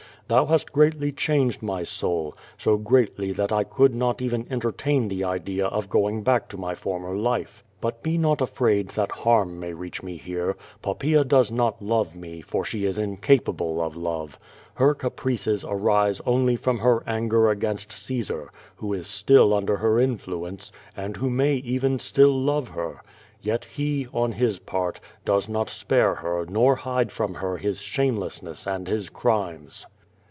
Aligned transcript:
Thou 0.27 0.45
hast 0.45 0.71
greatly 0.71 1.11
changed 1.11 1.61
my 1.61 1.83
soul— 1.83 2.37
so 2.57 2.77
greatly 2.77 3.33
that 3.33 3.51
I 3.51 3.65
could 3.65 3.93
not 3.93 4.21
even 4.21 4.47
entertain 4.49 5.09
the 5.09 5.25
idea 5.25 5.65
of 5.67 5.89
going 5.89 6.23
back 6.23 6.47
to 6.49 6.57
my 6.57 6.73
former 6.73 7.13
life. 7.17 7.65
But 7.81 8.01
be 8.01 8.17
not 8.17 8.39
afraid 8.39 8.91
that 8.91 9.11
harm 9.11 9.59
may 9.59 9.73
reach 9.73 10.01
me 10.01 10.15
here. 10.15 10.55
Poppaea 10.81 11.25
does 11.27 11.51
not 11.51 11.81
love 11.81 12.15
me, 12.15 12.39
for 12.39 12.63
she 12.63 12.85
is 12.85 12.97
incapable 12.97 13.81
of 13.81 13.97
love. 13.97 14.39
Her 14.75 14.93
caprices 14.93 15.65
arise 15.67 16.21
only 16.25 16.55
from 16.55 16.79
her 16.79 17.03
anger 17.05 17.49
against 17.49 17.91
Caesar, 17.91 18.53
who 18.77 18.93
is 18.93 19.07
still 19.09 19.53
under 19.53 19.75
her 19.75 19.99
influence, 19.99 20.71
and 20.95 21.17
who 21.17 21.29
may 21.29 21.55
even 21.55 21.99
still 21.99 22.31
love 22.31 22.69
her. 22.69 23.01
Yet 23.41 23.65
he, 23.65 24.07
on 24.13 24.31
his 24.31 24.59
part, 24.59 25.01
does 25.25 25.49
not 25.49 25.67
spare 25.67 26.15
her 26.15 26.45
nor 26.47 26.75
hide 26.77 27.11
from 27.11 27.33
her 27.33 27.57
his 27.57 27.81
shamclessness 27.81 28.65
and 28.65 28.87
his 28.87 29.09
crimes. 29.09 29.85